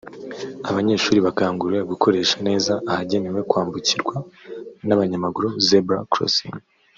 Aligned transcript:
Abanyeshuri 0.69 1.19
bakanguriwe 1.27 1.81
gukoresha 1.91 2.37
neza 2.47 2.73
ahagenewe 2.91 3.39
kwambukirwa 3.49 4.15
n’abanyamaguru 4.87 5.49
(Zebra 5.67 5.99
crossing) 6.13 6.55